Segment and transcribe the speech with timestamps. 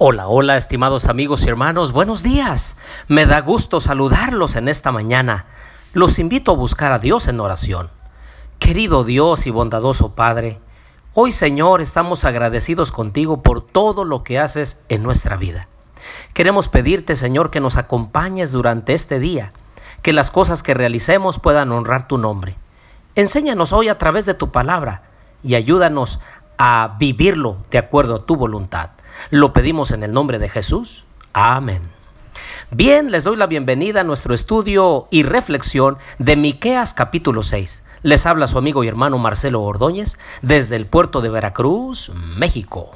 [0.00, 2.76] Hola, hola, estimados amigos y hermanos, buenos días.
[3.08, 5.46] Me da gusto saludarlos en esta mañana.
[5.92, 7.90] Los invito a buscar a Dios en oración.
[8.60, 10.60] Querido Dios y bondadoso Padre,
[11.14, 15.66] hoy Señor estamos agradecidos contigo por todo lo que haces en nuestra vida.
[16.32, 19.52] Queremos pedirte Señor que nos acompañes durante este día,
[20.02, 22.54] que las cosas que realicemos puedan honrar tu nombre.
[23.16, 25.02] Enséñanos hoy a través de tu palabra
[25.42, 26.20] y ayúdanos
[26.56, 28.90] a vivirlo de acuerdo a tu voluntad.
[29.30, 31.04] Lo pedimos en el nombre de Jesús.
[31.32, 31.82] Amén.
[32.70, 37.82] Bien, les doy la bienvenida a nuestro estudio y reflexión de Miqueas capítulo 6.
[38.02, 42.90] Les habla su amigo y hermano Marcelo Ordóñez desde el puerto de Veracruz, México.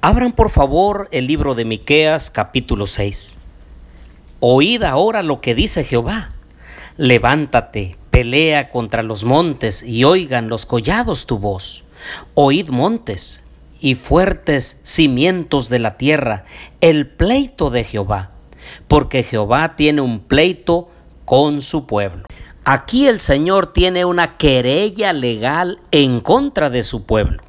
[0.00, 3.36] Abran por favor el libro de Miqueas capítulo 6.
[4.40, 6.32] Oíd ahora lo que dice Jehová.
[6.96, 11.84] Levántate, pelea contra los montes y oigan los collados tu voz.
[12.34, 13.44] Oíd montes,
[13.80, 16.44] y fuertes cimientos de la tierra,
[16.80, 18.30] el pleito de Jehová,
[18.88, 20.88] porque Jehová tiene un pleito
[21.24, 22.24] con su pueblo.
[22.64, 27.42] Aquí el Señor tiene una querella legal en contra de su pueblo.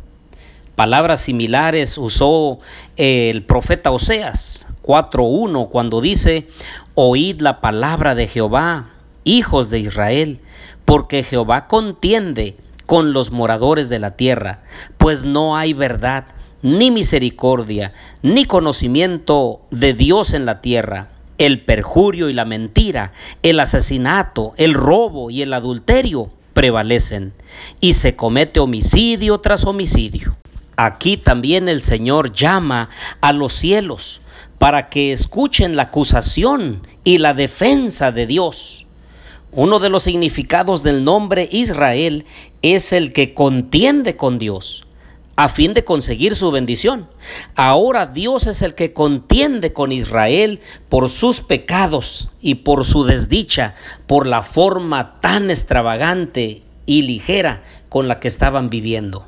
[0.76, 2.60] Palabras similares usó
[2.98, 6.48] el profeta Oseas 4.1 cuando dice,
[6.94, 8.92] Oíd la palabra de Jehová,
[9.24, 10.40] hijos de Israel,
[10.86, 12.56] porque Jehová contiende
[12.88, 14.64] con los moradores de la tierra,
[14.98, 16.26] pues no hay verdad,
[16.64, 17.94] ni misericordia,
[18.24, 21.10] ni conocimiento de Dios en la tierra.
[21.38, 23.12] El perjurio y la mentira,
[23.44, 27.34] el asesinato, el robo y el adulterio prevalecen,
[27.80, 30.36] y se comete homicidio tras homicidio.
[30.76, 32.90] Aquí también el Señor llama
[33.22, 34.22] a los cielos
[34.58, 38.88] para que escuchen la acusación y la defensa de Dios.
[39.52, 42.26] Uno de los significados del nombre Israel
[42.76, 44.88] es el que contiende con Dios
[45.38, 47.08] a fin de conseguir su bendición.
[47.56, 53.76] Ahora Dios es el que contiende con Israel por sus pecados y por su desdicha,
[54.08, 59.28] por la forma tan extravagante y ligera con la que estaban viviendo.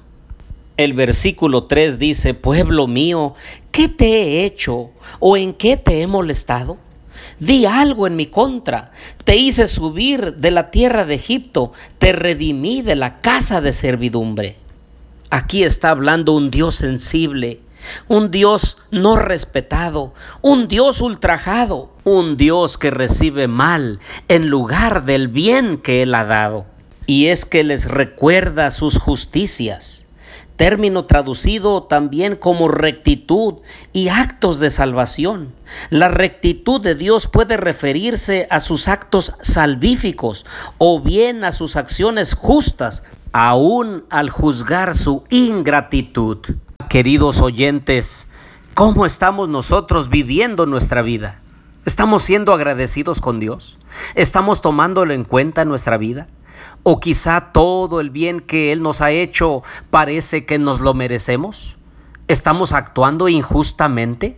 [0.78, 3.36] El versículo 3 dice, pueblo mío,
[3.72, 4.90] ¿qué te he hecho
[5.20, 6.78] o en qué te he molestado?
[7.40, 8.92] Di algo en mi contra.
[9.24, 14.58] Te hice subir de la tierra de Egipto, te redimí de la casa de servidumbre.
[15.30, 17.62] Aquí está hablando un Dios sensible,
[18.08, 25.28] un Dios no respetado, un Dios ultrajado, un Dios que recibe mal en lugar del
[25.28, 26.66] bien que Él ha dado.
[27.06, 30.09] Y es que les recuerda sus justicias
[30.60, 33.60] término traducido también como rectitud
[33.94, 35.54] y actos de salvación.
[35.90, 40.46] La rectitud de Dios puede referirse a sus actos salvíficos
[40.78, 46.40] o bien a sus acciones justas, aún al juzgar su ingratitud.
[46.90, 48.28] Queridos oyentes,
[48.74, 51.39] ¿cómo estamos nosotros viviendo nuestra vida?
[51.86, 53.78] ¿Estamos siendo agradecidos con Dios?
[54.16, 56.28] ¿Estamos tomándolo en cuenta en nuestra vida?
[56.84, 61.78] ¿O quizá todo el bien que Él nos ha hecho parece que nos lo merecemos?
[62.28, 64.38] ¿Estamos actuando injustamente?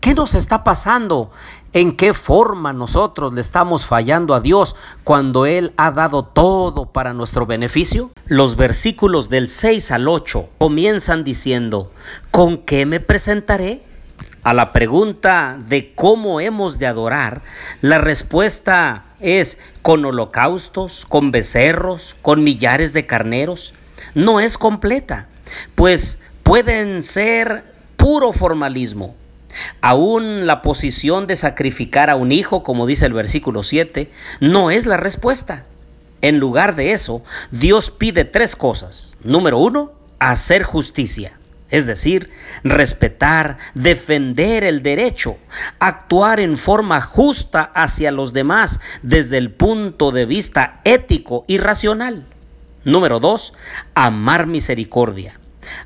[0.00, 1.30] ¿Qué nos está pasando?
[1.72, 7.14] ¿En qué forma nosotros le estamos fallando a Dios cuando Él ha dado todo para
[7.14, 8.10] nuestro beneficio?
[8.26, 11.92] Los versículos del 6 al 8 comienzan diciendo,
[12.32, 13.84] ¿con qué me presentaré?
[14.44, 17.42] A la pregunta de cómo hemos de adorar,
[17.80, 23.72] la respuesta es con holocaustos, con becerros, con millares de carneros.
[24.16, 25.28] No es completa,
[25.76, 27.62] pues pueden ser
[27.96, 29.14] puro formalismo.
[29.80, 34.10] Aún la posición de sacrificar a un hijo, como dice el versículo 7,
[34.40, 35.66] no es la respuesta.
[36.20, 39.16] En lugar de eso, Dios pide tres cosas.
[39.22, 41.38] Número uno, hacer justicia
[41.72, 42.30] es decir,
[42.62, 45.38] respetar, defender el derecho,
[45.80, 52.26] actuar en forma justa hacia los demás desde el punto de vista ético y racional.
[52.84, 53.54] Número dos,
[53.94, 55.40] amar misericordia.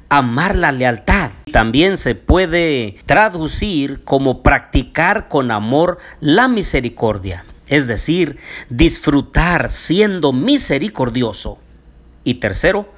[0.08, 8.38] Amar la lealtad también se puede traducir como practicar con amor la misericordia, es decir,
[8.70, 11.58] disfrutar siendo misericordioso.
[12.24, 12.88] Y tercero,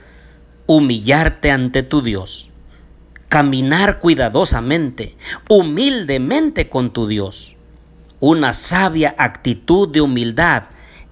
[0.67, 2.48] humillarte ante tu Dios
[3.29, 5.17] caminar cuidadosamente,
[5.49, 7.57] humildemente con tu Dios.
[8.21, 10.65] Una sabia actitud de humildad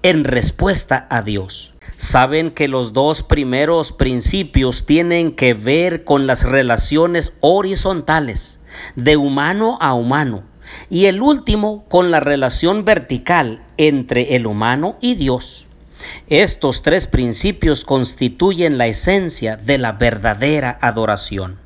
[0.02, 1.74] en respuesta a Dios.
[1.98, 8.60] Saben que los dos primeros principios tienen que ver con las relaciones horizontales,
[8.96, 10.42] de humano a humano,
[10.90, 15.66] y el último con la relación vertical entre el humano y Dios.
[16.28, 21.65] Estos tres principios constituyen la esencia de la verdadera adoración.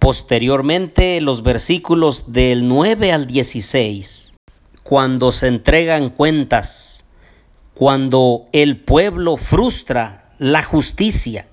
[0.00, 4.32] Posteriormente, los versículos del 9 al 16,
[4.82, 7.04] cuando se entregan cuentas,
[7.74, 11.48] cuando el pueblo frustra la justicia,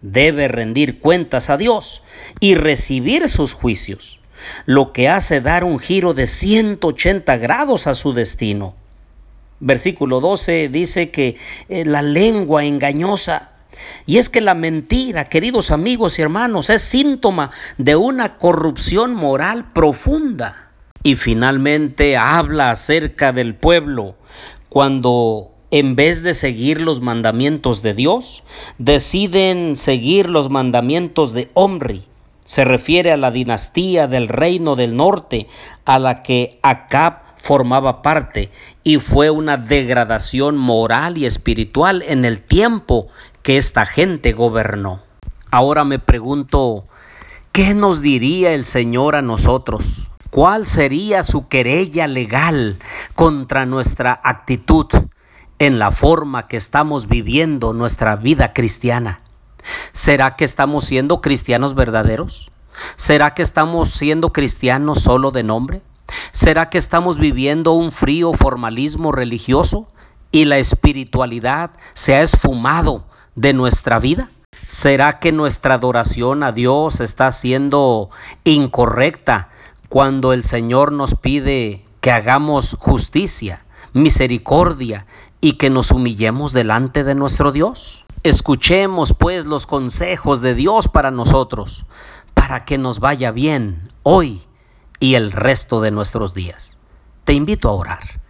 [0.00, 2.02] debe rendir cuentas a Dios
[2.38, 4.20] y recibir sus juicios,
[4.64, 8.76] lo que hace dar un giro de 180 grados a su destino.
[9.58, 11.34] Versículo 12 dice que
[11.68, 13.57] eh, la lengua engañosa
[14.06, 19.72] y es que la mentira, queridos amigos y hermanos, es síntoma de una corrupción moral
[19.72, 20.70] profunda.
[21.02, 24.16] Y finalmente habla acerca del pueblo
[24.68, 28.42] cuando en vez de seguir los mandamientos de Dios,
[28.78, 32.04] deciden seguir los mandamientos de Omri.
[32.44, 35.46] Se refiere a la dinastía del reino del norte
[35.84, 38.50] a la que Acab formaba parte
[38.82, 43.08] y fue una degradación moral y espiritual en el tiempo
[43.48, 45.00] que esta gente gobernó.
[45.50, 46.86] Ahora me pregunto,
[47.50, 50.10] ¿qué nos diría el Señor a nosotros?
[50.28, 52.78] ¿Cuál sería su querella legal
[53.14, 54.88] contra nuestra actitud
[55.58, 59.22] en la forma que estamos viviendo nuestra vida cristiana?
[59.94, 62.50] ¿Será que estamos siendo cristianos verdaderos?
[62.96, 65.80] ¿Será que estamos siendo cristianos solo de nombre?
[66.32, 69.88] ¿Será que estamos viviendo un frío formalismo religioso
[70.32, 73.06] y la espiritualidad se ha esfumado
[73.38, 74.30] de nuestra vida?
[74.66, 78.10] ¿Será que nuestra adoración a Dios está siendo
[78.44, 79.50] incorrecta
[79.88, 85.06] cuando el Señor nos pide que hagamos justicia, misericordia
[85.40, 88.04] y que nos humillemos delante de nuestro Dios?
[88.24, 91.86] Escuchemos pues los consejos de Dios para nosotros,
[92.34, 94.42] para que nos vaya bien hoy
[94.98, 96.78] y el resto de nuestros días.
[97.24, 98.20] Te invito a orar.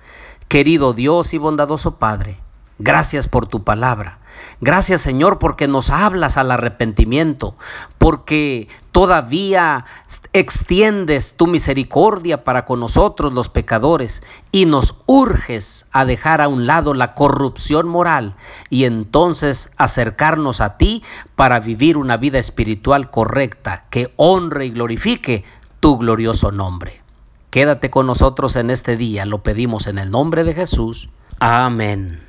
[0.49, 2.41] Querido Dios y bondadoso Padre,
[2.79, 4.19] Gracias por tu palabra.
[4.61, 7.57] Gracias Señor porque nos hablas al arrepentimiento,
[7.99, 9.85] porque todavía
[10.33, 14.23] extiendes tu misericordia para con nosotros los pecadores
[14.53, 18.37] y nos urges a dejar a un lado la corrupción moral
[18.71, 21.03] y entonces acercarnos a ti
[21.35, 25.45] para vivir una vida espiritual correcta que honre y glorifique
[25.81, 27.03] tu glorioso nombre.
[27.51, 31.09] Quédate con nosotros en este día, lo pedimos en el nombre de Jesús.
[31.41, 32.28] Amén.